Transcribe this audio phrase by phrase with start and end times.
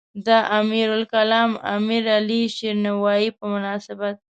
[0.25, 0.27] د
[0.59, 4.15] امیرالکلام امیرعلی شیرنوایی په مناسبت.